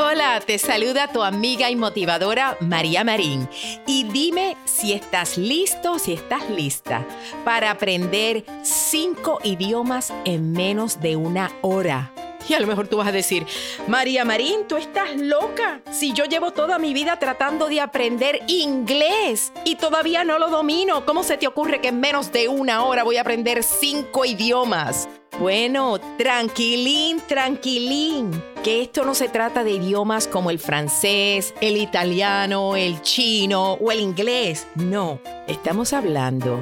[0.00, 3.48] Hola, te saluda tu amiga y motivadora María Marín.
[3.84, 7.04] Y dime si estás listo, si estás lista
[7.44, 12.12] para aprender cinco idiomas en menos de una hora.
[12.50, 13.46] Y a lo mejor tú vas a decir,
[13.86, 15.80] María Marín, tú estás loca.
[15.90, 21.04] Si yo llevo toda mi vida tratando de aprender inglés y todavía no lo domino,
[21.04, 25.08] ¿cómo se te ocurre que en menos de una hora voy a aprender cinco idiomas?
[25.38, 32.76] Bueno, tranquilín, tranquilín, que esto no se trata de idiomas como el francés, el italiano,
[32.76, 34.66] el chino o el inglés.
[34.74, 36.58] No, estamos hablando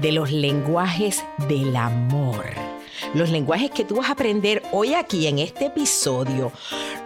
[0.00, 2.79] de los lenguajes del amor
[3.14, 6.52] los lenguajes que tú vas a aprender hoy aquí en este episodio.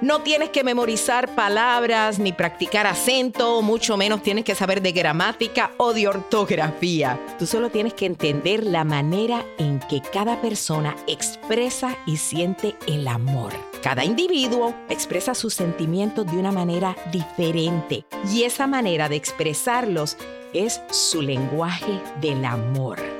[0.00, 5.70] No tienes que memorizar palabras ni practicar acento, mucho menos tienes que saber de gramática
[5.76, 7.18] o de ortografía.
[7.38, 13.08] Tú solo tienes que entender la manera en que cada persona expresa y siente el
[13.08, 13.52] amor.
[13.82, 20.16] Cada individuo expresa sus sentimientos de una manera diferente y esa manera de expresarlos
[20.54, 23.13] es su lenguaje del amor.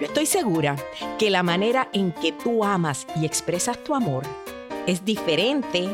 [0.00, 0.76] Yo estoy segura
[1.18, 4.22] que la manera en que tú amas y expresas tu amor
[4.86, 5.88] es diferente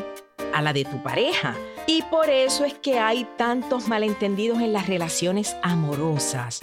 [0.53, 1.55] a la de tu pareja.
[1.87, 6.61] Y por eso es que hay tantos malentendidos en las relaciones amorosas.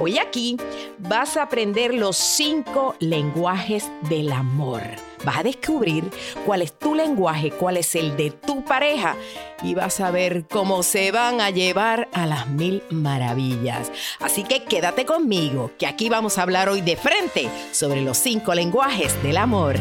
[0.00, 0.56] Hoy aquí
[0.98, 4.80] vas a aprender los cinco lenguajes del amor.
[5.24, 6.10] Vas a descubrir
[6.46, 9.16] cuál es tu lenguaje, cuál es el de tu pareja
[9.62, 13.90] y vas a ver cómo se van a llevar a las mil maravillas.
[14.20, 18.54] Así que quédate conmigo, que aquí vamos a hablar hoy de frente sobre los cinco
[18.54, 19.76] lenguajes del amor.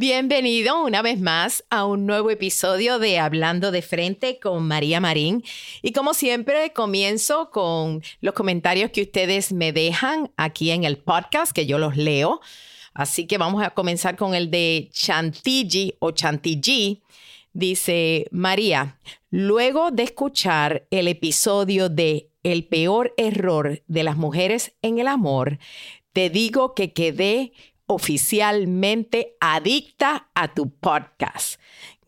[0.00, 5.44] Bienvenido una vez más a un nuevo episodio de Hablando de Frente con María Marín.
[5.82, 11.52] Y como siempre, comienzo con los comentarios que ustedes me dejan aquí en el podcast,
[11.52, 12.40] que yo los leo.
[12.94, 17.02] Así que vamos a comenzar con el de Chantilly o Chantilly.
[17.52, 24.98] Dice María, luego de escuchar el episodio de El peor error de las mujeres en
[24.98, 25.58] el amor,
[26.14, 27.52] te digo que quedé
[27.90, 31.58] oficialmente adicta a tu podcast.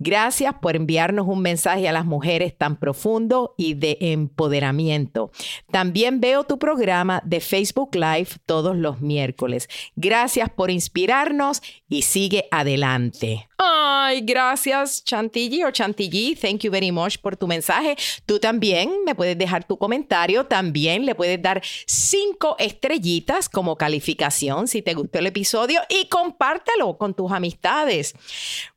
[0.05, 5.31] Gracias por enviarnos un mensaje a las mujeres tan profundo y de empoderamiento.
[5.71, 9.69] También veo tu programa de Facebook Live todos los miércoles.
[9.95, 13.49] Gracias por inspirarnos y sigue adelante.
[13.59, 16.35] Ay, gracias Chantilly o Chantilly.
[16.35, 17.97] Thank you very much por tu mensaje.
[18.27, 20.47] Tú también me puedes dejar tu comentario.
[20.47, 26.99] También le puedes dar cinco estrellitas como calificación si te gustó el episodio y compártelo
[26.99, 28.17] con tus amistades.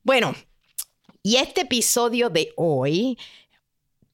[0.03, 0.35] Bueno,
[1.25, 3.17] y este episodio de hoy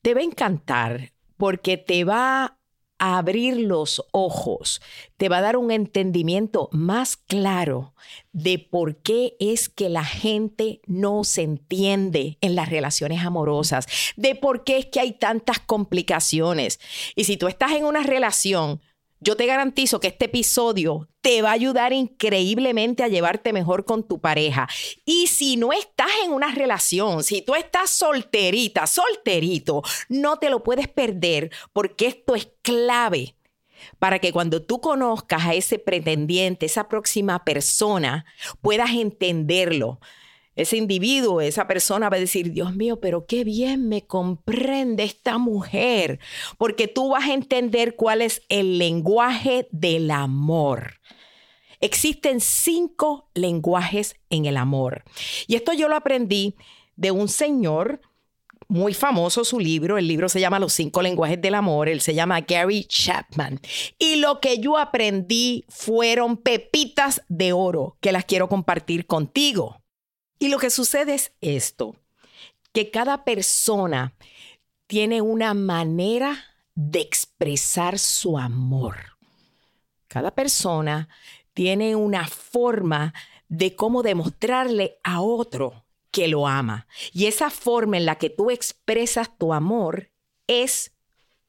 [0.02, 2.58] te va a encantar porque te va
[3.00, 4.82] a abrir los ojos,
[5.18, 7.94] te va a dar un entendimiento más claro
[8.32, 14.36] de por qué es que la gente no se entiende en las relaciones amorosas, de
[14.36, 16.80] por qué es que hay tantas complicaciones.
[17.18, 18.80] Y si tú estás en una relación
[19.22, 24.04] yo te garantizo que este episodio te va a ayudar increíblemente a llevarte mejor con
[24.04, 24.68] tu pareja.
[25.06, 30.64] Y si no estás en una relación, si tú estás solterita, solterito, no te lo
[30.64, 33.36] puedes perder porque esto es clave
[34.00, 38.26] para que cuando tú conozcas a ese pretendiente, esa próxima persona,
[38.62, 40.00] puedas entenderlo.
[40.56, 45.38] Ese individuo, esa persona va a decir, Dios mío, pero qué bien me comprende esta
[45.38, 46.20] mujer,
[46.58, 51.00] porque tú vas a entender cuál es el lenguaje del amor.
[51.80, 55.04] Existen cinco lenguajes en el amor.
[55.48, 56.56] Y esto yo lo aprendí
[56.96, 58.02] de un señor
[58.68, 62.14] muy famoso su libro, el libro se llama Los cinco lenguajes del amor, él se
[62.14, 63.60] llama Gary Chapman.
[64.00, 69.82] Y lo que yo aprendí fueron pepitas de oro que las quiero compartir contigo.
[70.42, 71.96] Y lo que sucede es esto,
[72.74, 74.16] que cada persona
[74.88, 76.36] tiene una manera
[76.74, 79.20] de expresar su amor.
[80.08, 81.10] Cada persona
[81.54, 83.14] tiene una forma
[83.50, 86.88] de cómo demostrarle a otro que lo ama.
[87.14, 90.10] Y esa forma en la que tú expresas tu amor
[90.48, 90.92] es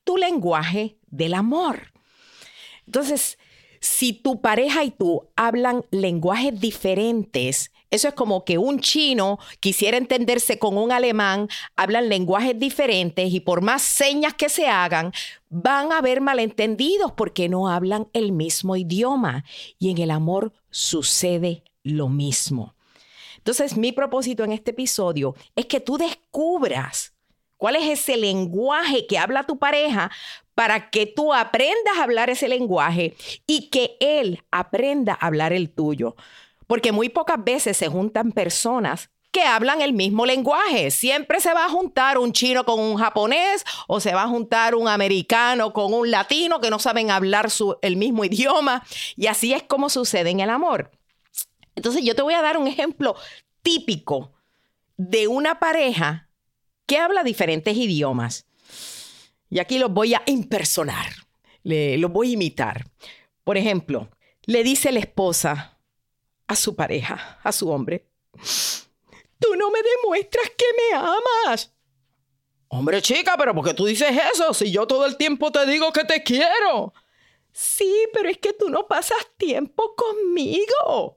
[0.04, 1.94] tu lenguaje del amor.
[2.84, 3.38] Entonces,
[3.80, 9.98] si tu pareja y tú hablan lenguajes diferentes, eso es como que un chino quisiera
[9.98, 15.12] entenderse con un alemán, hablan lenguajes diferentes y por más señas que se hagan,
[15.50, 19.44] van a haber malentendidos porque no hablan el mismo idioma.
[19.78, 22.74] Y en el amor sucede lo mismo.
[23.36, 27.12] Entonces, mi propósito en este episodio es que tú descubras
[27.58, 30.10] cuál es ese lenguaje que habla tu pareja
[30.54, 33.14] para que tú aprendas a hablar ese lenguaje
[33.46, 36.16] y que él aprenda a hablar el tuyo
[36.72, 40.90] porque muy pocas veces se juntan personas que hablan el mismo lenguaje.
[40.90, 44.74] Siempre se va a juntar un chino con un japonés o se va a juntar
[44.74, 47.50] un americano con un latino que no saben hablar
[47.82, 48.82] el mismo idioma.
[49.16, 50.90] Y así es como sucede en el amor.
[51.74, 53.16] Entonces yo te voy a dar un ejemplo
[53.60, 54.32] típico
[54.96, 56.30] de una pareja
[56.86, 58.46] que habla diferentes idiomas.
[59.50, 61.12] Y aquí los voy a impersonar,
[61.64, 62.86] los voy a imitar.
[63.44, 64.08] Por ejemplo,
[64.46, 65.71] le dice la esposa,
[66.52, 68.06] a su pareja, a su hombre.
[69.38, 71.72] Tú no me demuestras que me amas.
[72.68, 74.54] Hombre, chica, pero ¿por qué tú dices eso?
[74.54, 76.94] Si yo todo el tiempo te digo que te quiero.
[77.52, 81.16] Sí, pero es que tú no pasas tiempo conmigo.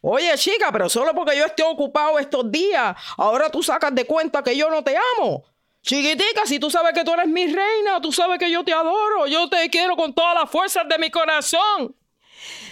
[0.00, 4.42] Oye, chica, pero solo porque yo esté ocupado estos días, ahora tú sacas de cuenta
[4.42, 5.44] que yo no te amo.
[5.82, 9.26] Chiquitica, si tú sabes que tú eres mi reina, tú sabes que yo te adoro,
[9.26, 11.96] yo te quiero con todas las fuerzas de mi corazón.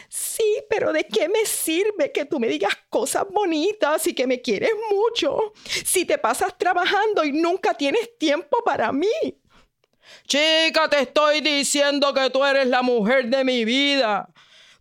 [0.08, 4.41] Sí, pero ¿de qué me sirve que tú me digas cosas bonitas y que me
[4.41, 9.08] quieres mucho si te pasas trabajando y nunca tienes tiempo para mí?
[10.26, 14.29] Chica, te estoy diciendo que tú eres la mujer de mi vida.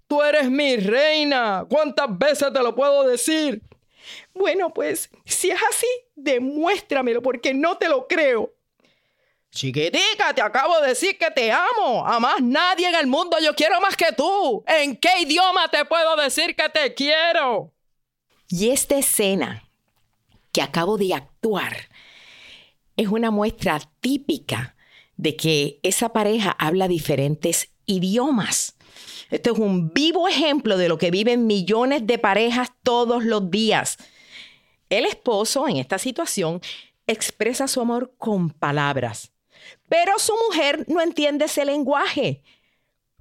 [0.07, 1.65] Tú eres mi reina.
[1.69, 3.61] ¿Cuántas veces te lo puedo decir?
[4.33, 8.54] Bueno, pues si es así, demuéstramelo porque no te lo creo.
[9.55, 12.05] Chiquitica, te acabo de decir que te amo.
[12.05, 14.65] A más nadie en el mundo yo quiero más que tú.
[14.67, 17.71] ¿En qué idioma te puedo decir que te quiero?
[18.49, 19.63] Y esta escena
[20.51, 21.73] que acabo de actuar
[22.97, 24.75] es una muestra típica
[25.15, 28.75] de que esa pareja habla diferentes idiomas.
[29.31, 33.95] Este es un vivo ejemplo de lo que viven millones de parejas todos los días.
[34.89, 36.59] El esposo en esta situación
[37.07, 39.31] expresa su amor con palabras
[39.89, 42.43] pero su mujer no entiende ese lenguaje.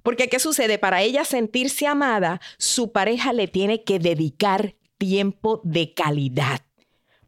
[0.03, 0.77] Porque ¿qué sucede?
[0.77, 6.61] Para ella sentirse amada, su pareja le tiene que dedicar tiempo de calidad.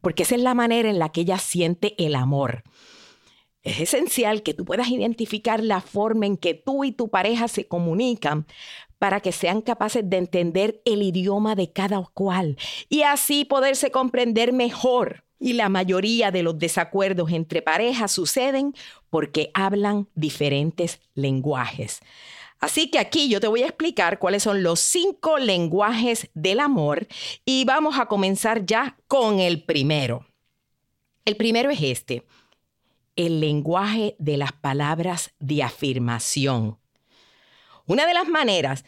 [0.00, 2.62] Porque esa es la manera en la que ella siente el amor.
[3.62, 7.66] Es esencial que tú puedas identificar la forma en que tú y tu pareja se
[7.66, 8.46] comunican
[8.98, 12.56] para que sean capaces de entender el idioma de cada cual
[12.88, 15.24] y así poderse comprender mejor.
[15.38, 18.74] Y la mayoría de los desacuerdos entre parejas suceden
[19.10, 22.00] porque hablan diferentes lenguajes.
[22.60, 27.06] Así que aquí yo te voy a explicar cuáles son los cinco lenguajes del amor
[27.44, 30.26] y vamos a comenzar ya con el primero.
[31.24, 32.24] El primero es este,
[33.14, 36.78] el lenguaje de las palabras de afirmación.
[37.86, 38.84] Una de las maneras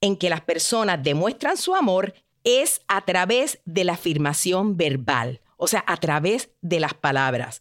[0.00, 5.66] en que las personas demuestran su amor es a través de la afirmación verbal o
[5.66, 7.60] sea, a través de las palabras.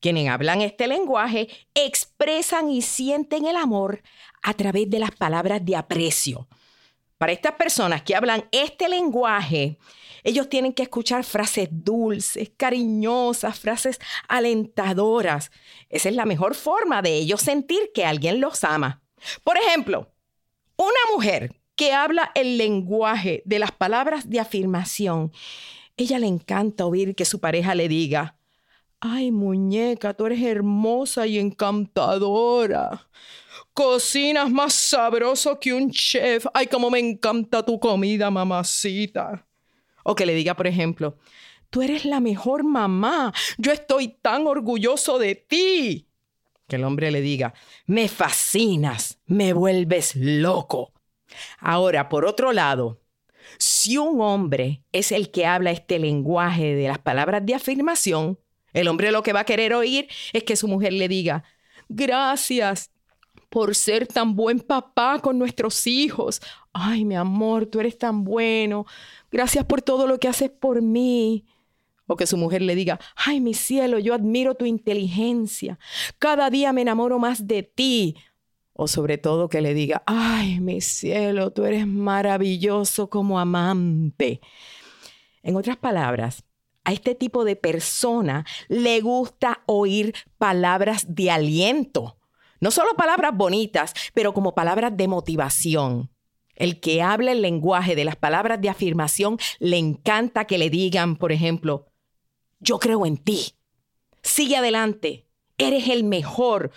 [0.00, 4.02] Quienes hablan este lenguaje expresan y sienten el amor
[4.42, 6.48] a través de las palabras de aprecio.
[7.18, 9.78] Para estas personas que hablan este lenguaje,
[10.22, 15.50] ellos tienen que escuchar frases dulces, cariñosas, frases alentadoras.
[15.88, 19.02] Esa es la mejor forma de ellos sentir que alguien los ama.
[19.44, 20.12] Por ejemplo,
[20.76, 25.32] una mujer que habla el lenguaje de las palabras de afirmación
[25.96, 28.36] ella le encanta oír que su pareja le diga,
[29.00, 33.08] ay muñeca, tú eres hermosa y encantadora.
[33.72, 36.46] Cocinas más sabroso que un chef.
[36.54, 39.46] Ay, cómo me encanta tu comida, mamacita.
[40.02, 41.18] O que le diga, por ejemplo,
[41.68, 46.08] tú eres la mejor mamá, yo estoy tan orgulloso de ti.
[46.68, 47.54] Que el hombre le diga,
[47.86, 50.92] me fascinas, me vuelves loco.
[51.58, 53.00] Ahora, por otro lado,
[53.58, 58.38] si un hombre es el que habla este lenguaje de las palabras de afirmación,
[58.72, 61.44] el hombre lo que va a querer oír es que su mujer le diga,
[61.88, 62.90] gracias
[63.48, 66.42] por ser tan buen papá con nuestros hijos.
[66.72, 68.84] Ay, mi amor, tú eres tan bueno.
[69.30, 71.46] Gracias por todo lo que haces por mí.
[72.06, 75.78] O que su mujer le diga, ay, mi cielo, yo admiro tu inteligencia.
[76.18, 78.16] Cada día me enamoro más de ti.
[78.78, 84.40] O sobre todo que le diga, ay, mi cielo, tú eres maravilloso como amante.
[85.42, 86.44] En otras palabras,
[86.84, 92.18] a este tipo de persona le gusta oír palabras de aliento.
[92.60, 96.10] No solo palabras bonitas, pero como palabras de motivación.
[96.54, 101.16] El que habla el lenguaje de las palabras de afirmación le encanta que le digan,
[101.16, 101.86] por ejemplo,
[102.60, 103.54] yo creo en ti.
[104.22, 105.26] Sigue adelante.
[105.58, 106.70] Eres el mejor.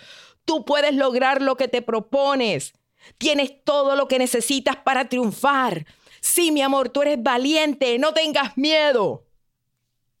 [0.50, 2.72] Tú puedes lograr lo que te propones.
[3.18, 5.86] Tienes todo lo que necesitas para triunfar.
[6.20, 9.28] Sí, mi amor, tú eres valiente, no tengas miedo.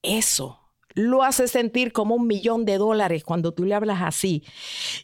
[0.02, 0.60] Eso
[0.94, 4.44] lo hace sentir como un millón de dólares cuando tú le hablas así.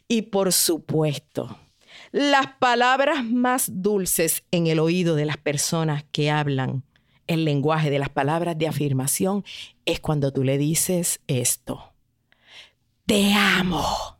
[0.07, 1.59] Y por supuesto,
[2.13, 6.85] las palabras más dulces en el oído de las personas que hablan
[7.27, 9.43] el lenguaje de las palabras de afirmación
[9.83, 11.91] es cuando tú le dices esto.
[13.05, 14.16] Te amo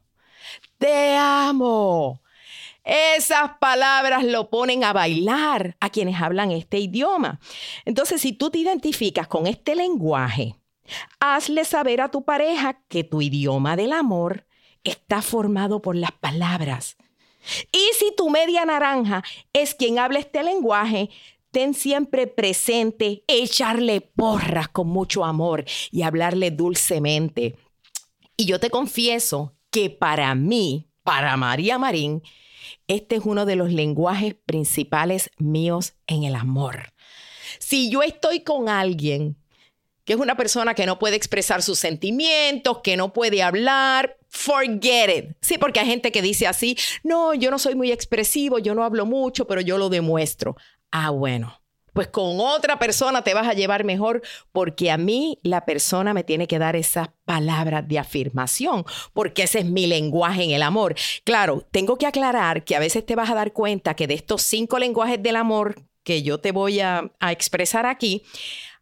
[0.78, 2.22] te amo.
[2.84, 7.40] Esas palabras lo ponen a bailar a quienes hablan este idioma.
[7.84, 10.56] Entonces, si tú te identificas con este lenguaje,
[11.20, 14.48] hazle saber a tu pareja que tu idioma del amor
[14.86, 16.96] está formado por las palabras.
[17.74, 21.10] Y si tu media naranja es quien habla este lenguaje,
[21.52, 27.58] ten siempre presente echarle porras con mucho amor y hablarle dulcemente.
[28.38, 32.24] Y yo te confieso que para mí, para María Marín,
[32.88, 36.94] este es uno de los lenguajes principales míos en el amor.
[37.60, 39.38] Si yo estoy con alguien
[40.04, 45.16] que es una persona que no puede expresar sus sentimientos, que no puede hablar, forget
[45.16, 45.38] it.
[45.42, 48.84] Sí, porque hay gente que dice así, no, yo no soy muy expresivo, yo no
[48.84, 50.56] hablo mucho, pero yo lo demuestro.
[50.90, 51.62] Ah, bueno,
[51.98, 56.24] pues con otra persona te vas a llevar mejor porque a mí la persona me
[56.24, 60.94] tiene que dar esas palabras de afirmación, porque ese es mi lenguaje en el amor.
[61.24, 64.44] Claro, tengo que aclarar que a veces te vas a dar cuenta que de estos
[64.44, 65.74] cinco lenguajes del amor
[66.04, 68.22] que yo te voy a, a expresar aquí,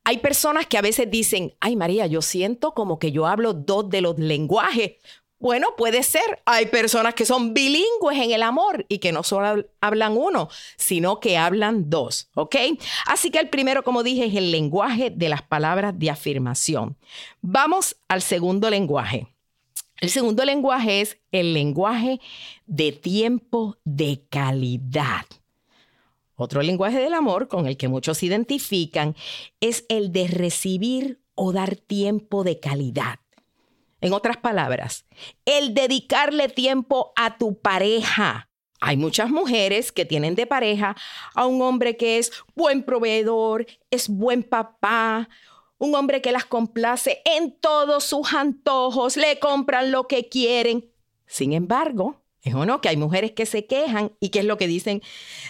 [0.03, 3.89] hay personas que a veces dicen, ay María, yo siento como que yo hablo dos
[3.89, 4.97] de los lenguajes.
[5.39, 6.41] Bueno, puede ser.
[6.45, 11.19] Hay personas que son bilingües en el amor y que no solo hablan uno, sino
[11.19, 12.55] que hablan dos, ¿ok?
[13.05, 16.97] Así que el primero, como dije, es el lenguaje de las palabras de afirmación.
[17.41, 19.27] Vamos al segundo lenguaje.
[20.01, 22.19] El segundo lenguaje es el lenguaje
[22.65, 25.25] de tiempo de calidad.
[26.35, 29.15] Otro lenguaje del amor con el que muchos se identifican
[29.61, 33.19] es el de recibir o dar tiempo de calidad.
[34.01, 35.05] En otras palabras,
[35.45, 38.49] el dedicarle tiempo a tu pareja.
[38.81, 40.95] Hay muchas mujeres que tienen de pareja
[41.33, 45.29] a un hombre que es buen proveedor, es buen papá,
[45.77, 50.91] un hombre que las complace en todos sus antojos, le compran lo que quieren.
[51.25, 54.57] Sin embargo, es o no que hay mujeres que se quejan y que es lo
[54.57, 55.01] que dicen,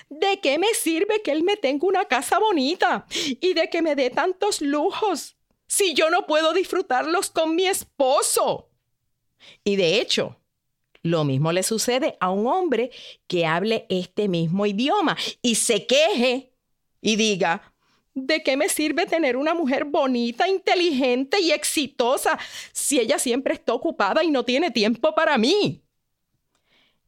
[0.09, 3.05] ¿de qué me sirve que él me tenga una casa bonita
[3.41, 5.35] y de que me dé tantos lujos?
[5.67, 8.69] Si yo no puedo disfrutarlos con mi esposo?
[9.63, 10.37] Y de hecho,
[11.01, 12.91] lo mismo le sucede a un hombre
[13.27, 16.51] que hable este mismo idioma y se queje
[17.01, 17.73] y diga,
[18.13, 22.39] ¿de qué me sirve tener una mujer bonita, inteligente y exitosa
[22.71, 25.83] si ella siempre está ocupada y no tiene tiempo para mí?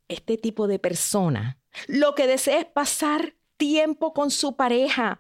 [0.07, 5.19] Este tipo de persona lo que desea es pasar tiempo con su pareja,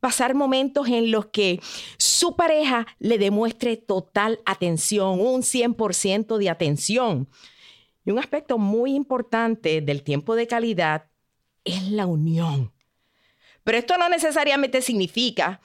[0.00, 1.60] pasar momentos en los que
[1.98, 7.28] su pareja le demuestre total atención, un 100% de atención.
[8.04, 11.06] Y un aspecto muy importante del tiempo de calidad
[11.64, 12.72] es la unión.
[13.64, 15.60] Pero esto no necesariamente significa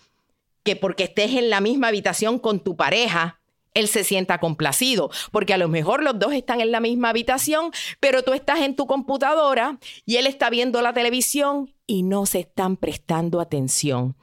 [0.64, 3.40] que porque estés en la misma habitación con tu pareja,
[3.74, 7.72] él se sienta complacido, porque a lo mejor los dos están en la misma habitación,
[8.00, 12.40] pero tú estás en tu computadora y él está viendo la televisión y no se
[12.40, 14.16] están prestando atención.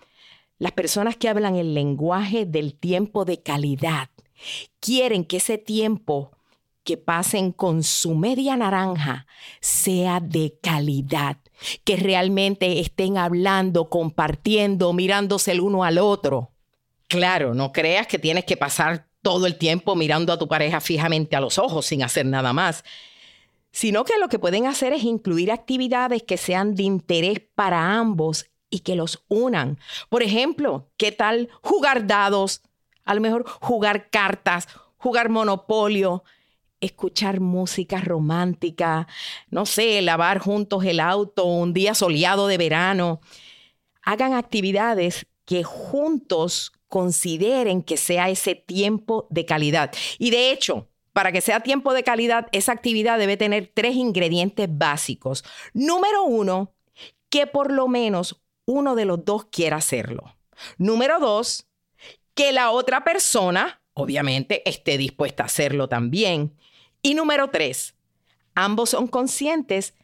[0.59, 4.09] Las personas que hablan el lenguaje del tiempo de calidad
[4.81, 6.31] quieren que ese tiempo
[6.83, 9.27] que pasen con su media naranja
[9.61, 11.37] sea de calidad,
[11.85, 16.53] que realmente estén hablando, compartiendo, mirándose el uno al otro.
[17.07, 21.37] Claro, no creas que tienes que pasar todo el tiempo mirando a tu pareja fijamente
[21.37, 22.83] a los ojos sin hacer nada más,
[23.79, 28.51] sino que lo que pueden hacer es incluir actividades que sean de interés para ambos
[28.71, 29.79] y que los unan.
[30.09, 32.63] Por ejemplo, ¿qué tal jugar dados?
[33.05, 34.67] A lo mejor jugar cartas,
[34.97, 36.25] jugar monopolio,
[36.81, 39.07] escuchar música romántica,
[39.49, 43.21] no sé, lavar juntos el auto un día soleado de verano.
[44.03, 49.93] Hagan actividades que juntos consideren que sea ese tiempo de calidad.
[50.19, 50.88] Y de hecho,
[51.19, 55.45] para que sea tiempo de calidad, esa actividad debe tener tres ingredientes básicos.
[55.75, 56.77] Número uno,
[57.29, 60.37] que por lo menos uno de los dos quiera hacerlo.
[60.77, 61.67] Número dos,
[62.35, 66.57] que la otra persona, obviamente, esté dispuesta a hacerlo también.
[67.03, 67.97] Y número tres,
[68.55, 69.95] ambos son conscientes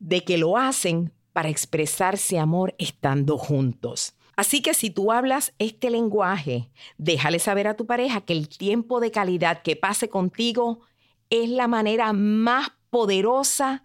[0.00, 4.17] de que lo hacen para expresarse amor estando juntos.
[4.38, 9.00] Así que si tú hablas este lenguaje, déjale saber a tu pareja que el tiempo
[9.00, 10.82] de calidad que pase contigo
[11.28, 13.82] es la manera más poderosa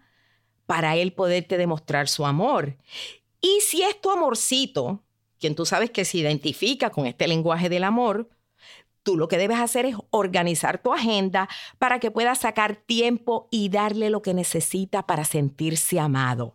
[0.66, 2.76] para él poderte demostrar su amor.
[3.40, 5.02] Y si es tu amorcito,
[5.40, 8.30] quien tú sabes que se identifica con este lenguaje del amor,
[9.02, 11.48] tú lo que debes hacer es organizar tu agenda
[11.80, 16.54] para que puedas sacar tiempo y darle lo que necesita para sentirse amado.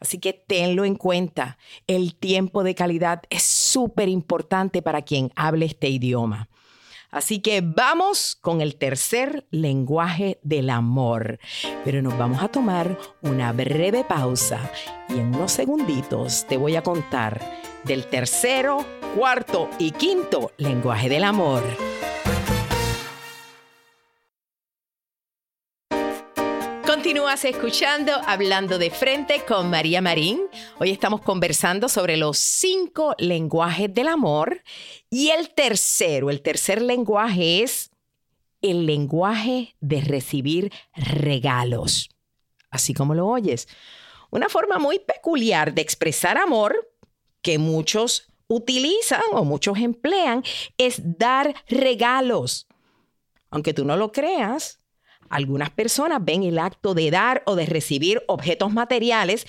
[0.00, 1.58] Así que tenlo en cuenta.
[1.86, 6.48] El tiempo de calidad es súper importante para quien hable este idioma.
[7.14, 11.38] Así que vamos con el tercer lenguaje del amor.
[11.84, 14.68] Pero nos vamos a tomar una breve pausa
[15.08, 17.40] y en unos segunditos te voy a contar
[17.84, 18.84] del tercero,
[19.16, 21.62] cuarto y quinto lenguaje del amor.
[27.04, 30.40] Continúas escuchando Hablando de Frente con María Marín.
[30.78, 34.62] Hoy estamos conversando sobre los cinco lenguajes del amor
[35.10, 37.90] y el tercero, el tercer lenguaje es
[38.62, 42.08] el lenguaje de recibir regalos.
[42.70, 43.68] Así como lo oyes.
[44.30, 46.90] Una forma muy peculiar de expresar amor
[47.42, 50.42] que muchos utilizan o muchos emplean
[50.78, 52.66] es dar regalos.
[53.50, 54.80] Aunque tú no lo creas,
[55.28, 59.46] algunas personas ven el acto de dar o de recibir objetos materiales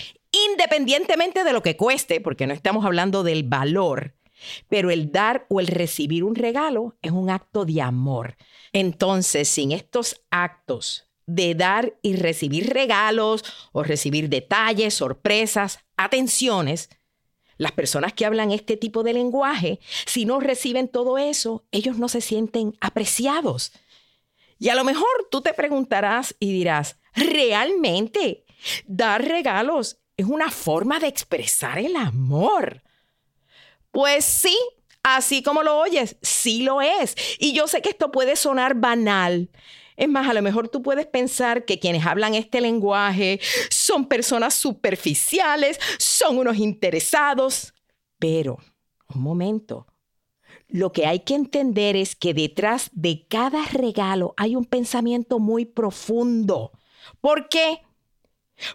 [0.51, 4.15] independientemente de lo que cueste, porque no estamos hablando del valor,
[4.67, 8.35] pero el dar o el recibir un regalo es un acto de amor.
[8.73, 16.89] Entonces, sin estos actos de dar y recibir regalos o recibir detalles, sorpresas, atenciones,
[17.57, 22.09] las personas que hablan este tipo de lenguaje, si no reciben todo eso, ellos no
[22.09, 23.71] se sienten apreciados.
[24.57, 28.45] Y a lo mejor tú te preguntarás y dirás, ¿realmente
[28.85, 32.83] dar regalos es una forma de expresar el amor?
[33.91, 34.57] Pues sí,
[35.03, 37.15] así como lo oyes, sí lo es.
[37.39, 39.49] Y yo sé que esto puede sonar banal.
[39.97, 43.39] Es más, a lo mejor tú puedes pensar que quienes hablan este lenguaje
[43.69, 47.73] son personas superficiales, son unos interesados.
[48.19, 48.57] Pero,
[49.13, 49.87] un momento,
[50.67, 55.65] lo que hay que entender es que detrás de cada regalo hay un pensamiento muy
[55.65, 56.71] profundo.
[57.21, 57.81] ¿Por qué?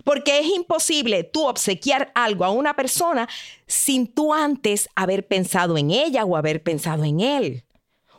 [0.05, 3.29] Porque es imposible tú obsequiar algo a una persona
[3.66, 7.64] sin tú antes haber pensado en ella o haber pensado en él.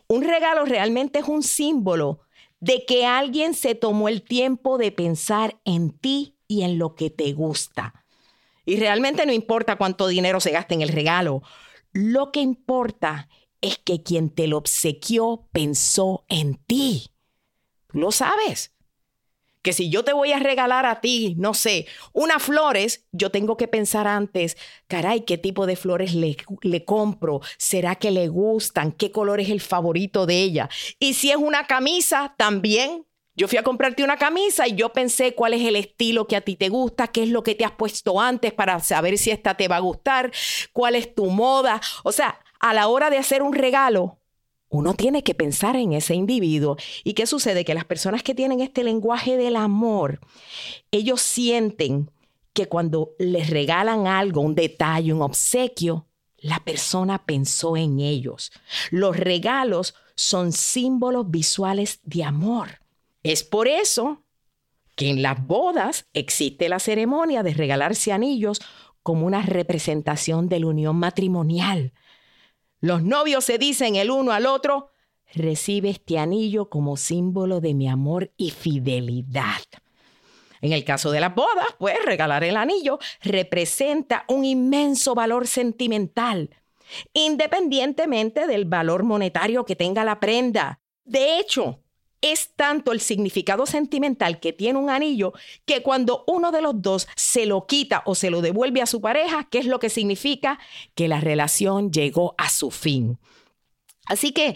[0.08, 2.21] Un regalo realmente es un símbolo
[2.60, 7.10] de que alguien se tomó el tiempo de pensar en ti y en lo que
[7.10, 7.93] te gusta.
[8.65, 11.41] Y realmente no importa cuánto dinero se gaste en el regalo.
[11.93, 13.28] Lo que importa
[13.62, 17.08] es que quien te lo obsequió pensó en ti.
[17.93, 18.74] lo sabes.
[19.62, 23.58] Que si yo te voy a regalar a ti, no sé, unas flores, yo tengo
[23.58, 27.41] que pensar antes, caray, ¿qué tipo de flores le, le compro?
[27.60, 28.91] ¿Será que le gustan?
[28.91, 30.69] ¿Qué color es el favorito de ella?
[31.00, 35.36] Y si es una camisa, también yo fui a comprarte una camisa y yo pensé
[35.36, 37.71] cuál es el estilo que a ti te gusta, qué es lo que te has
[37.71, 40.32] puesto antes para saber si esta te va a gustar,
[40.74, 41.80] cuál es tu moda.
[42.04, 44.19] O sea, a la hora de hacer un regalo,
[44.69, 46.78] uno tiene que pensar en ese individuo.
[47.04, 47.65] ¿Y qué sucede?
[47.65, 50.21] Que las personas que tienen este lenguaje del amor,
[50.91, 52.10] ellos sienten
[52.54, 58.52] que cuando les regalan algo, un detalle, un obsequio, la persona pensó en ellos.
[58.89, 62.80] Los regalos son símbolos visuales de amor.
[63.24, 64.24] Es por eso
[64.95, 68.62] que en las bodas existe la ceremonia de regalarse anillos
[69.04, 71.93] como una representación de la unión matrimonial.
[72.82, 74.91] Los novios se dicen el uno al otro,
[75.34, 79.62] recibe este anillo como símbolo de mi amor y fidelidad.
[80.62, 86.50] En el caso de las bodas, pues regalar el anillo representa un inmenso valor sentimental.
[87.13, 90.82] independientemente del valor monetario que tenga la prenda.
[91.06, 91.81] De hecho,
[92.21, 95.34] es tanto el significado sentimental que tiene un anillo
[95.65, 99.01] que cuando uno de los dos se lo quita o se lo devuelve a su
[99.01, 100.60] pareja, ¿qué es lo que significa?
[100.95, 103.19] Que la relación llegó a su fin.
[104.05, 104.55] Así que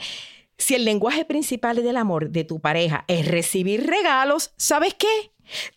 [0.58, 5.32] si el lenguaje principal del amor de tu pareja es recibir regalos, ¿sabes qué?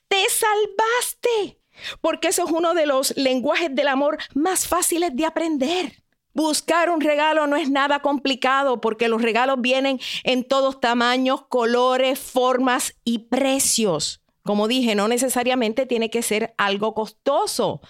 [0.09, 1.61] Te salvaste.
[2.01, 6.03] Porque eso es uno de los lenguajes del amor más fáciles de aprender.
[6.35, 12.19] Buscar un regalo no es nada complicado porque los regalos vienen en todos tamaños, colores,
[12.19, 14.23] formas y precios.
[14.43, 17.81] Como dije, no necesariamente tiene que ser algo costoso.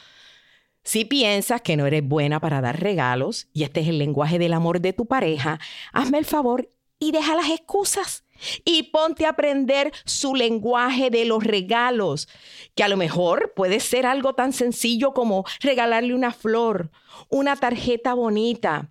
[0.83, 4.55] Si piensas que no eres buena para dar regalos y este es el lenguaje del
[4.55, 5.61] amor de tu pareja,
[5.93, 8.25] hazme el favor y deja las excusas
[8.65, 12.29] y ponte a aprender su lenguaje de los regalos,
[12.75, 16.91] que a lo mejor puede ser algo tan sencillo como regalarle una flor,
[17.29, 18.91] una tarjeta bonita,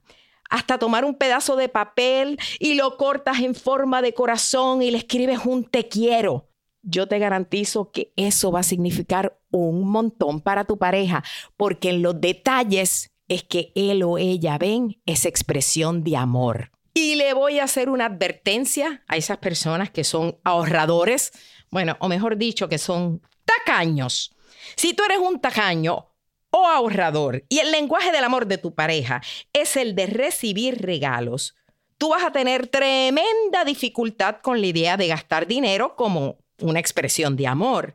[0.50, 5.00] hasta tomar un pedazo de papel y lo cortas en forma de corazón y le
[5.00, 6.50] escribes un te quiero.
[6.84, 11.24] Yo te garantizo que eso va a significar un montón para tu pareja,
[11.58, 16.72] porque en los detalles es que él o ella ven esa expresión de amor.
[17.00, 21.32] Y le voy a hacer una advertencia a esas personas que son ahorradores,
[21.70, 24.36] bueno, o mejor dicho, que son tacaños.
[24.76, 26.08] Si tú eres un tacaño
[26.50, 29.22] o ahorrador y el lenguaje del amor de tu pareja
[29.54, 31.56] es el de recibir regalos,
[32.00, 37.36] tú vas a tener tremenda dificultad con la idea de gastar dinero como una expresión
[37.36, 37.94] de amor.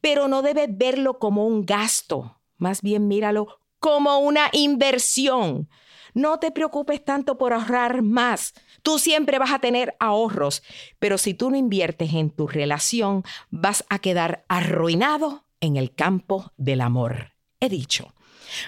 [0.00, 5.68] Pero no debes verlo como un gasto, más bien míralo como una inversión.
[6.14, 8.54] No te preocupes tanto por ahorrar más.
[8.82, 10.62] Tú siempre vas a tener ahorros,
[10.98, 16.52] pero si tú no inviertes en tu relación, vas a quedar arruinado en el campo
[16.56, 17.32] del amor.
[17.60, 18.14] He dicho.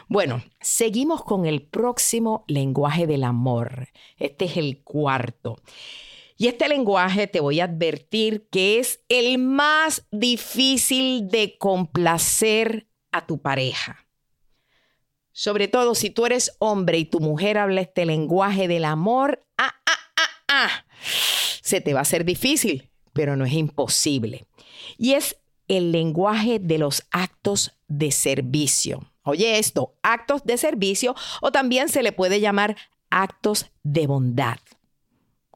[0.09, 3.89] Bueno, seguimos con el próximo lenguaje del amor.
[4.19, 5.61] Este es el cuarto.
[6.37, 13.27] Y este lenguaje te voy a advertir que es el más difícil de complacer a
[13.27, 14.06] tu pareja.
[15.39, 19.75] Sobre todo si tú eres hombre y tu mujer habla este lenguaje del amor, ah,
[19.85, 20.85] ah, ah, ah,
[21.61, 24.47] se te va a hacer difícil, pero no es imposible.
[24.97, 25.37] Y es
[25.69, 29.13] el lenguaje de los actos de servicio.
[29.25, 32.75] Oye esto, actos de servicio o también se le puede llamar
[33.11, 34.57] actos de bondad.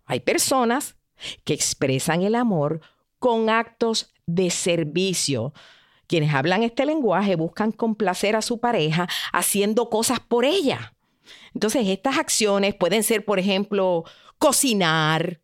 [0.05, 0.97] Hay personas
[1.45, 2.83] que expresan el amor
[3.19, 5.55] con actos de servicio.
[6.11, 10.93] Quienes hablan este lenguaje buscan complacer a su pareja haciendo cosas por ella.
[11.55, 14.03] Entonces, estas acciones pueden ser, por ejemplo,
[14.37, 15.41] cocinar,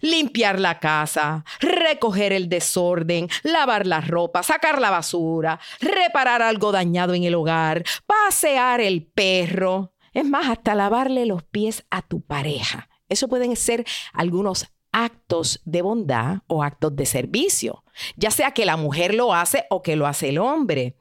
[0.00, 7.12] limpiar la casa, recoger el desorden, lavar la ropa, sacar la basura, reparar algo dañado
[7.12, 9.92] en el hogar, pasear el perro.
[10.14, 12.88] Es más, hasta lavarle los pies a tu pareja.
[13.10, 17.84] Eso pueden ser algunos actos de bondad o actos de servicio,
[18.16, 20.96] ya sea que la mujer lo hace o que lo hace el hombre.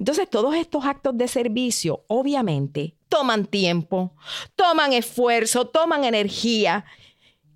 [0.00, 4.16] Entonces, todos estos actos de servicio, obviamente, toman tiempo,
[4.56, 6.84] toman esfuerzo, toman energía.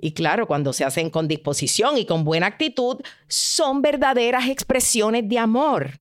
[0.01, 5.39] Y claro, cuando se hacen con disposición y con buena actitud, son verdaderas expresiones de
[5.41, 6.01] amor.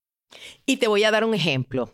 [0.64, 1.92] Y te voy a dar un ejemplo.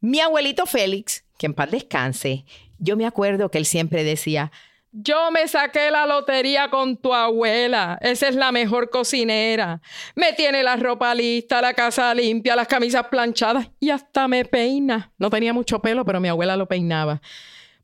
[0.00, 2.44] Mi abuelito Félix, que en paz descanse,
[2.80, 4.50] yo me acuerdo que él siempre decía,
[4.98, 7.98] yo me saqué la lotería con tu abuela.
[8.00, 9.82] Esa es la mejor cocinera.
[10.14, 15.12] Me tiene la ropa lista, la casa limpia, las camisas planchadas y hasta me peina.
[15.18, 17.20] No tenía mucho pelo, pero mi abuela lo peinaba.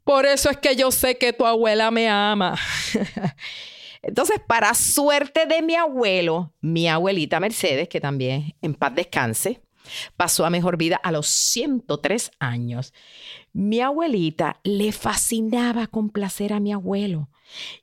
[0.04, 2.58] Por eso es que yo sé que tu abuela me ama.
[4.02, 9.60] Entonces, para suerte de mi abuelo, mi abuelita Mercedes, que también en paz descanse,
[10.16, 12.92] Pasó a mejor vida a los 103 años.
[13.52, 17.28] Mi abuelita le fascinaba complacer a mi abuelo.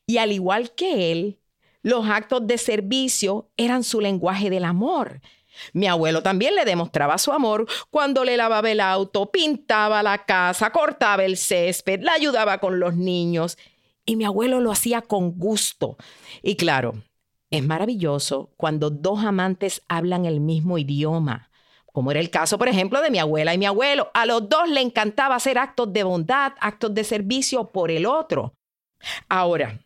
[0.08, 1.40] Y al igual que él,
[1.84, 5.22] los actos de servicio eran su lenguaje del amor.
[5.74, 10.72] Mi abuelo también le demostraba su amor cuando le lavaba el auto, pintaba la casa,
[10.72, 13.58] cortaba el césped, la ayudaba con los niños.
[14.06, 15.98] Y mi abuelo lo hacía con gusto.
[16.42, 16.96] Y claro,
[17.52, 21.49] es maravilloso cuando dos amantes hablan el mismo idioma
[21.94, 24.12] como era el caso, por ejemplo, de mi abuela y mi abuelo.
[24.14, 28.54] A los dos le encantaba hacer actos de bondad, actos de servicio por el otro.
[29.28, 29.80] Ahora,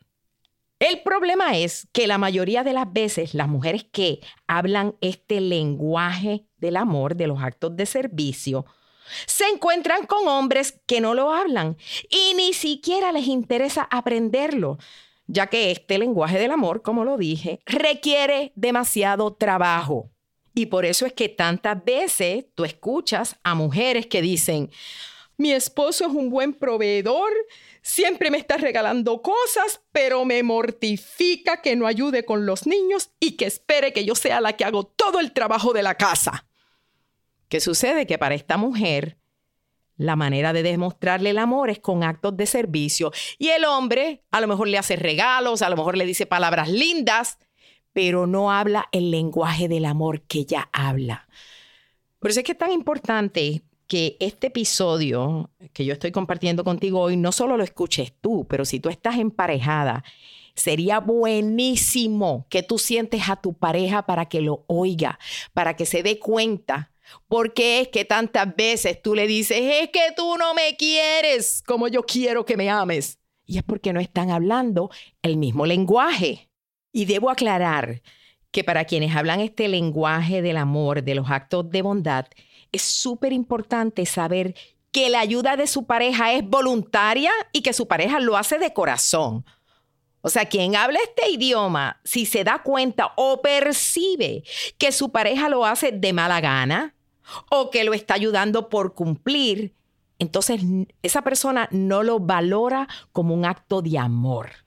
[0.80, 6.46] el problema es que la mayoría de las veces las mujeres que hablan este lenguaje
[6.58, 8.66] del amor, de los actos de servicio,
[9.26, 11.78] se encuentran con hombres que no lo hablan
[12.10, 14.78] y ni siquiera les interesa aprenderlo,
[15.28, 20.13] ya que este lenguaje del amor, como lo dije, requiere demasiado trabajo.
[20.54, 24.72] Y por eso es que tantas veces tú escuchas a mujeres que dicen,
[25.36, 27.32] Mi esposo es un buen proveedor,
[27.82, 33.32] siempre me está regalando cosas, pero me mortifica que no ayude con los niños y
[33.36, 36.46] que espere que yo sea la que hago todo el trabajo de la casa.
[37.50, 38.06] ¿Qué sucede?
[38.06, 39.18] Que para esta mujer,
[39.98, 43.12] la manera de demostrarle el amor es con actos de servicio.
[43.38, 46.70] Y el hombre a lo mejor le hace regalos, a lo mejor le dice palabras
[46.70, 47.38] lindas,
[47.94, 51.28] pero no habla el lenguaje del amor que ella habla.
[52.20, 57.00] Por eso es que es tan importante que este episodio que yo estoy compartiendo contigo
[57.00, 60.04] hoy no solo lo escuches tú, pero si tú estás emparejada,
[60.56, 65.20] sería buenísimo que tú sientes a tu pareja para que lo oiga,
[65.54, 66.94] para que se dé cuenta
[67.28, 71.88] porque es que tantas veces tú le dices, es que tú no me quieres como
[71.88, 73.20] yo quiero que me ames.
[73.46, 74.90] Y es porque no están hablando
[75.22, 76.50] el mismo lenguaje.
[76.94, 78.02] Y debo aclarar
[78.52, 82.28] que para quienes hablan este lenguaje del amor, de los actos de bondad,
[82.72, 84.56] es súper importante saber
[84.92, 88.72] que la ayuda de su pareja es voluntaria y que su pareja lo hace de
[88.72, 89.44] corazón.
[90.22, 94.44] O sea, quien habla este idioma, si se da cuenta o percibe
[94.78, 96.96] que su pareja lo hace de mala gana
[97.50, 99.74] o que lo está ayudando por cumplir,
[100.20, 100.62] entonces
[101.02, 104.63] esa persona no lo valora como un acto de amor.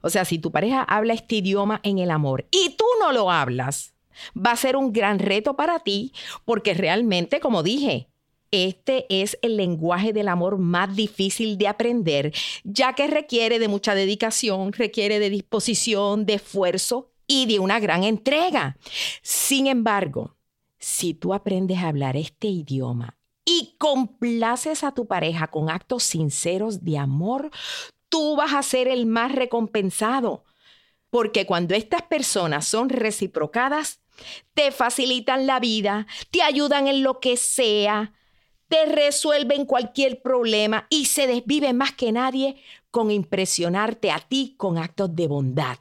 [0.00, 3.30] O sea, si tu pareja habla este idioma en el amor y tú no lo
[3.30, 3.94] hablas,
[4.36, 6.12] va a ser un gran reto para ti
[6.44, 8.08] porque realmente, como dije,
[8.50, 12.34] este es el lenguaje del amor más difícil de aprender,
[12.64, 18.02] ya que requiere de mucha dedicación, requiere de disposición, de esfuerzo y de una gran
[18.02, 18.76] entrega.
[19.22, 20.36] Sin embargo,
[20.78, 26.84] si tú aprendes a hablar este idioma y complaces a tu pareja con actos sinceros
[26.84, 27.50] de amor,
[28.10, 30.44] tú vas a ser el más recompensado.
[31.08, 34.00] Porque cuando estas personas son reciprocadas,
[34.52, 38.12] te facilitan la vida, te ayudan en lo que sea,
[38.68, 42.56] te resuelven cualquier problema y se desviven más que nadie
[42.90, 45.78] con impresionarte a ti con actos de bondad.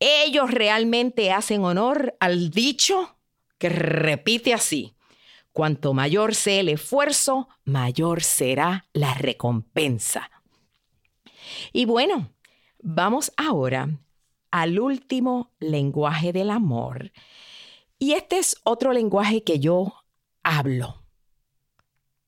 [0.00, 3.16] Ellos realmente hacen honor al dicho
[3.58, 4.94] que repite así.
[5.52, 10.30] Cuanto mayor sea el esfuerzo, mayor será la recompensa.
[11.72, 12.32] Y bueno,
[12.82, 14.00] vamos ahora
[14.50, 17.12] al último lenguaje del amor.
[17.98, 20.04] Y este es otro lenguaje que yo
[20.42, 21.08] hablo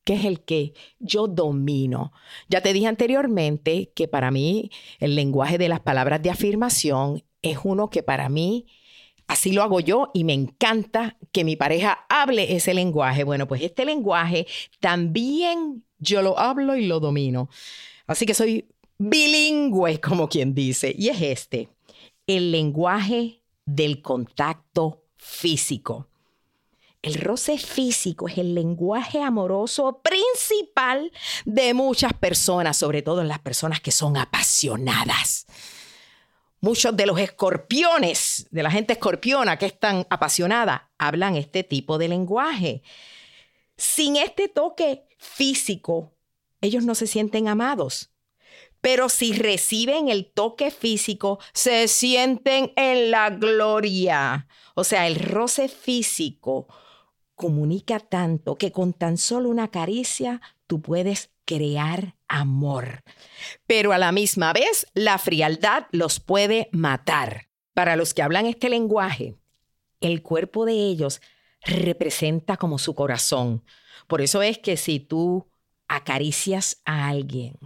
[0.03, 2.11] que es el que yo domino.
[2.49, 7.59] Ya te dije anteriormente que para mí el lenguaje de las palabras de afirmación es
[7.63, 8.65] uno que para mí
[9.27, 13.23] así lo hago yo y me encanta que mi pareja hable ese lenguaje.
[13.23, 14.47] Bueno, pues este lenguaje
[14.79, 17.49] también yo lo hablo y lo domino.
[18.07, 18.67] Así que soy
[19.01, 21.69] bilingüe, como quien dice, y es este,
[22.27, 26.07] el lenguaje del contacto físico.
[27.01, 31.11] El roce físico es el lenguaje amoroso principal
[31.45, 35.47] de muchas personas, sobre todo en las personas que son apasionadas.
[36.59, 41.97] Muchos de los escorpiones, de la gente escorpiona que es tan apasionada, hablan este tipo
[41.97, 42.83] de lenguaje.
[43.77, 46.13] Sin este toque físico,
[46.61, 48.10] ellos no se sienten amados.
[48.81, 54.47] Pero si reciben el toque físico, se sienten en la gloria.
[54.75, 56.67] O sea, el roce físico
[57.35, 63.03] comunica tanto que con tan solo una caricia tú puedes crear amor.
[63.67, 67.49] Pero a la misma vez, la frialdad los puede matar.
[67.73, 69.35] Para los que hablan este lenguaje,
[70.01, 71.21] el cuerpo de ellos
[71.61, 73.63] representa como su corazón.
[74.07, 75.47] Por eso es que si tú
[75.87, 77.57] acaricias a alguien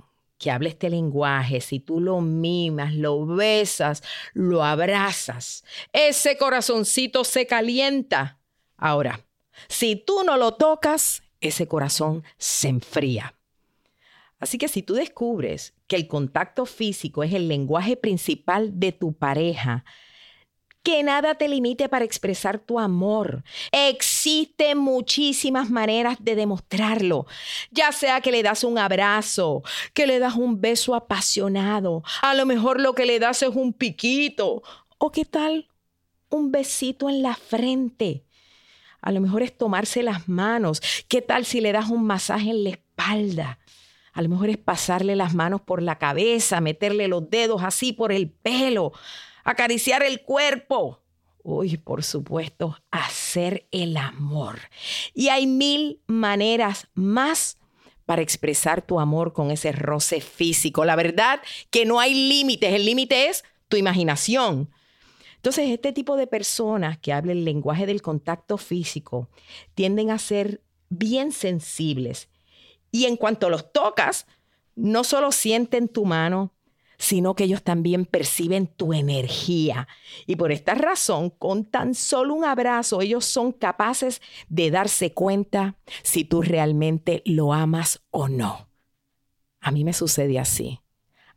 [0.45, 4.03] que habla este lenguaje, si tú lo mimas, lo besas,
[4.35, 8.37] lo abrazas, ese corazoncito se calienta.
[8.77, 9.25] Ahora,
[9.67, 13.33] si tú no lo tocas, ese corazón se enfría.
[14.37, 19.13] Así que si tú descubres que el contacto físico es el lenguaje principal de tu
[19.13, 19.83] pareja,
[20.85, 23.43] que nada te limite para expresar tu amor.
[23.71, 27.25] Existen muchísimas maneras de demostrarlo,
[27.71, 29.63] ya sea que le das un abrazo,
[29.95, 33.73] que le das un beso apasionado, a lo mejor lo que le das es un
[33.73, 34.61] piquito,
[34.99, 35.67] o qué tal
[36.29, 38.23] un besito en la frente.
[39.01, 40.81] A lo mejor es tomarse las manos.
[41.07, 43.59] ¿Qué tal si le das un masaje en la espalda?
[44.13, 48.11] A lo mejor es pasarle las manos por la cabeza, meterle los dedos así por
[48.11, 48.93] el pelo,
[49.45, 51.01] acariciar el cuerpo.
[51.43, 54.59] Uy, por supuesto, hacer el amor.
[55.13, 57.57] Y hay mil maneras más
[58.05, 60.83] para expresar tu amor con ese roce físico.
[60.83, 62.73] La verdad que no hay límites.
[62.73, 64.71] El límite es tu imaginación.
[65.35, 69.29] Entonces, este tipo de personas que hablan el lenguaje del contacto físico
[69.75, 72.29] tienden a ser bien sensibles
[72.91, 74.25] Y en cuanto los tocas,
[74.75, 76.54] no solo sienten tu mano,
[76.97, 79.87] sino que ellos también perciben tu energía.
[80.25, 85.75] Y por esta razón, con tan solo un abrazo, ellos son capaces de darse cuenta
[86.03, 88.69] si tú realmente lo amas o no.
[89.61, 90.79] A mí me sucede así.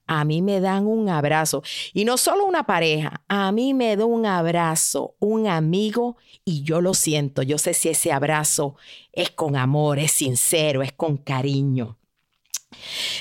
[0.06, 1.62] A mí me dan un abrazo.
[1.92, 6.16] Y no solo una pareja, a mí me da un abrazo, un amigo,
[6.46, 7.42] y yo lo siento.
[7.42, 8.76] Yo sé si ese abrazo
[9.12, 11.98] es con amor, es sincero, es con cariño.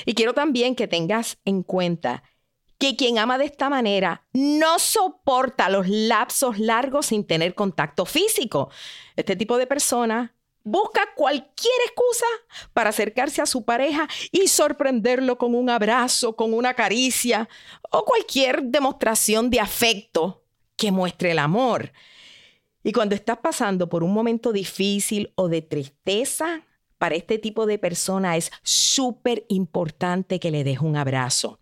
[0.04, 2.22] Y quiero también que tengas en cuenta
[2.78, 8.70] que quien ama de esta manera no soporta los lapsos largos sin tener contacto físico.
[9.16, 12.26] Este tipo de persona busca cualquier excusa
[12.72, 17.48] para acercarse a su pareja y sorprenderlo con un abrazo, con una caricia
[17.90, 20.44] o cualquier demostración de afecto
[20.76, 21.92] que muestre el amor.
[22.84, 26.62] Y cuando estás pasando por un momento difícil o de tristeza,
[26.98, 31.60] para este tipo de persona es súper importante que le des un abrazo.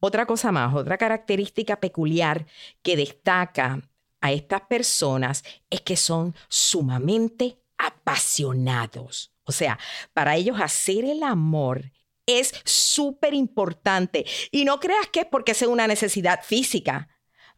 [0.00, 2.46] Otra cosa más, otra característica peculiar
[2.82, 3.80] que destaca
[4.20, 9.32] a estas personas es que son sumamente apasionados.
[9.44, 9.78] O sea,
[10.12, 11.92] para ellos hacer el amor
[12.26, 14.24] es súper importante.
[14.50, 17.08] Y no creas que es porque sea una necesidad física.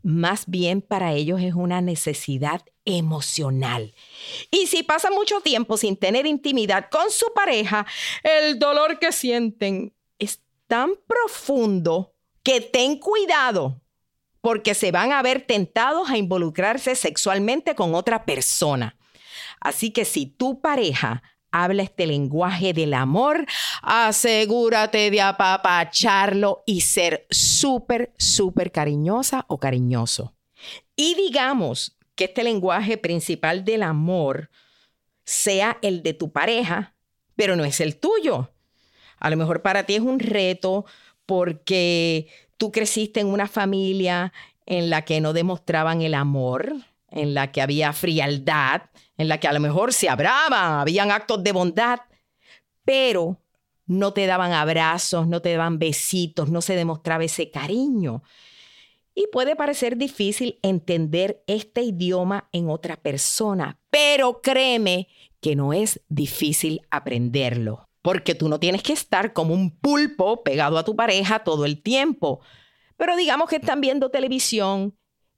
[0.06, 3.92] Más bien para ellos es una necesidad emocional.
[4.52, 7.84] Y si pasan mucho tiempo sin tener intimidad con su pareja,
[8.22, 12.14] el dolor que sienten es tan profundo
[12.44, 13.80] que ten cuidado
[14.40, 18.96] porque se van a ver tentados a involucrarse sexualmente con otra persona.
[19.58, 23.46] Así que si tu pareja habla este lenguaje del amor,
[23.82, 30.34] asegúrate de apapacharlo y ser súper, súper cariñosa o cariñoso.
[30.96, 34.50] Y digamos que este lenguaje principal del amor
[35.24, 36.94] sea el de tu pareja,
[37.34, 38.50] pero no es el tuyo.
[39.18, 40.86] A lo mejor para ti es un reto
[41.26, 44.32] porque tú creciste en una familia
[44.64, 46.74] en la que no demostraban el amor,
[47.10, 48.82] en la que había frialdad,
[49.16, 52.00] en la que a lo mejor se abraban, habían actos de bondad,
[52.84, 53.40] pero
[53.86, 58.22] no te daban abrazos, no te daban besitos, no se demostraba ese cariño.
[59.14, 65.08] Y puede parecer difícil entender este idioma en otra persona, pero créeme
[65.40, 70.76] que no es difícil aprenderlo, porque tú no tienes que estar como un pulpo pegado
[70.76, 72.40] a tu pareja todo el tiempo.
[72.96, 74.94] Pero digamos que están viendo televisión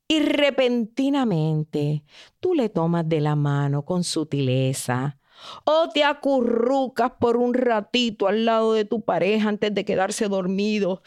[0.09, 2.03] y repentinamente
[2.41, 5.19] tú le tomas de la mano con sutileza
[5.65, 11.03] o te acurrucas por un ratito al lado de tu pareja antes de quedarse dormido.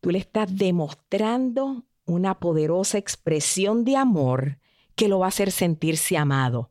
[0.00, 4.58] Tú le estás demostrando una poderosa expresión de amor
[4.94, 6.70] que lo va a hacer sentirse amado.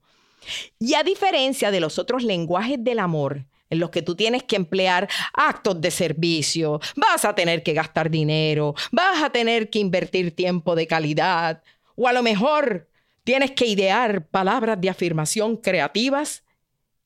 [0.80, 4.58] Y a diferencia de los otros lenguajes del amor, en los que tú tienes que
[4.58, 10.36] emplear actos de servicio, vas a tener que gastar dinero, vas a tener que invertir
[10.36, 11.64] tiempo de calidad,
[11.96, 12.90] o a lo mejor
[13.24, 16.44] tienes que idear palabras de afirmación creativas.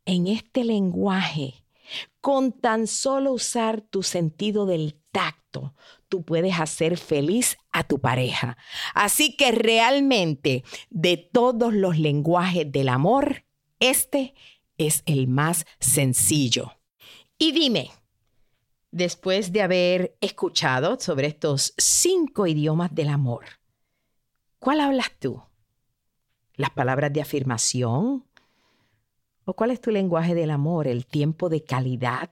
[0.06, 1.65] En este lenguaje,
[2.19, 5.75] con tan solo usar tu sentido del tacto,
[6.10, 8.58] tú puedes hacer feliz a tu pareja.
[8.93, 13.45] Así que realmente, de todos los lenguajes del amor,
[13.80, 14.34] este es
[14.77, 16.73] el más sencillo.
[17.38, 17.91] Y dime,
[18.91, 23.45] después de haber escuchado sobre estos cinco idiomas del amor,
[24.59, 25.43] ¿cuál hablas tú?
[26.55, 28.25] ¿Las palabras de afirmación?
[29.43, 30.88] ¿O cuál es tu lenguaje del amor?
[30.88, 32.31] ¿El tiempo de calidad?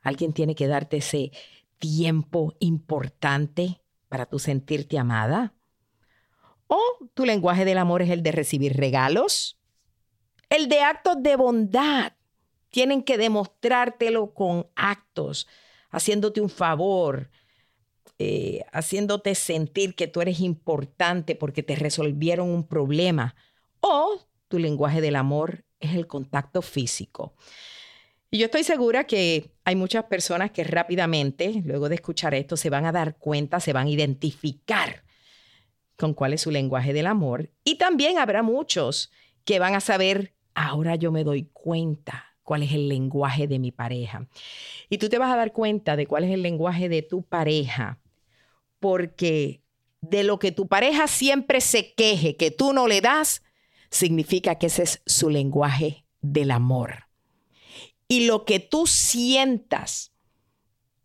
[0.00, 1.32] ¿Alguien tiene que darte ese
[1.78, 5.54] tiempo importante para tu sentirte amada?
[6.66, 6.80] ¿O
[7.14, 9.58] tu lenguaje del amor es el de recibir regalos?
[10.52, 12.12] El de actos de bondad.
[12.68, 15.48] Tienen que demostrártelo con actos,
[15.90, 17.30] haciéndote un favor,
[18.18, 23.34] eh, haciéndote sentir que tú eres importante porque te resolvieron un problema.
[23.80, 27.32] O tu lenguaje del amor es el contacto físico.
[28.30, 32.68] Y yo estoy segura que hay muchas personas que rápidamente, luego de escuchar esto, se
[32.68, 35.02] van a dar cuenta, se van a identificar
[35.96, 37.48] con cuál es su lenguaje del amor.
[37.64, 39.10] Y también habrá muchos
[39.46, 43.72] que van a saber ahora yo me doy cuenta cuál es el lenguaje de mi
[43.72, 44.28] pareja.
[44.90, 47.98] Y tú te vas a dar cuenta de cuál es el lenguaje de tu pareja,
[48.80, 49.62] porque
[50.00, 53.42] de lo que tu pareja siempre se queje que tú no le das,
[53.90, 57.06] significa que ese es su lenguaje del amor.
[58.08, 60.12] Y lo que tú sientas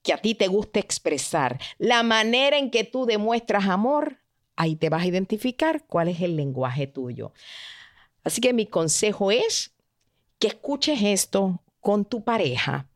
[0.04, 4.20] que a ti te gusta expresar, la manera en que tú demuestras amor,
[4.56, 7.34] ahí te vas a identificar cuál es el lenguaje tuyo.
[8.28, 9.72] Así que mi consejo es
[10.38, 12.90] que escuches esto con tu pareja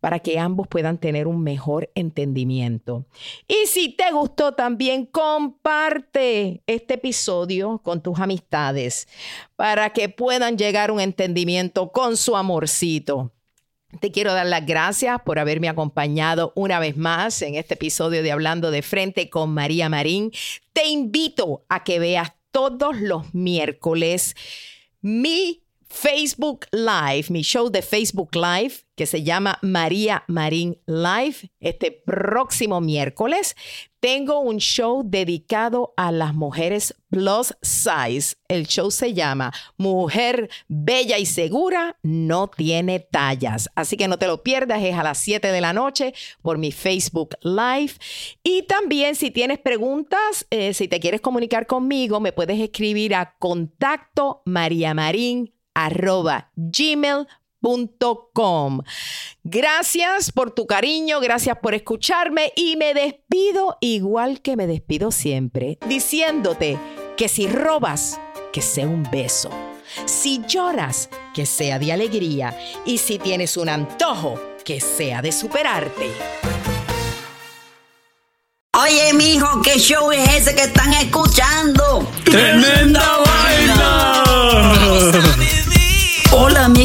[0.00, 3.06] para que ambos puedan tener un mejor entendimiento.
[3.48, 9.08] Y si te gustó también, comparte este episodio con tus amistades
[9.56, 13.32] para que puedan llegar a un entendimiento con su amorcito.
[14.00, 18.30] Te quiero dar las gracias por haberme acompañado una vez más en este episodio de
[18.30, 20.32] Hablando de Frente con María Marín.
[20.74, 24.34] Te invito a que veas todos los miércoles
[25.02, 25.65] mi
[25.96, 31.50] Facebook Live, mi show de Facebook Live que se llama María Marín Live.
[31.60, 33.54] Este próximo miércoles
[34.00, 38.36] tengo un show dedicado a las mujeres plus size.
[38.48, 43.68] El show se llama Mujer Bella y Segura no tiene tallas.
[43.74, 46.72] Así que no te lo pierdas, es a las 7 de la noche por mi
[46.72, 47.94] Facebook Live.
[48.42, 53.34] Y también si tienes preguntas, eh, si te quieres comunicar conmigo, me puedes escribir a
[53.38, 57.30] contacto mariamarín arroba gmail.com.
[59.44, 65.78] Gracias por tu cariño, gracias por escucharme y me despido igual que me despido siempre,
[65.86, 66.78] diciéndote
[67.16, 68.18] que si robas,
[68.52, 69.50] que sea un beso.
[70.04, 72.58] Si lloras, que sea de alegría.
[72.84, 76.10] Y si tienes un antojo, que sea de superarte.
[78.74, 82.06] Oye, mijo, ¿qué show es ese que están escuchando?
[82.24, 84.24] ¡Tremenda vaina!
[84.26, 85.25] Hola